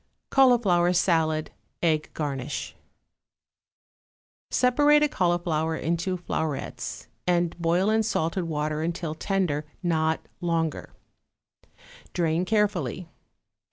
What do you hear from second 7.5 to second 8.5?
boil in salted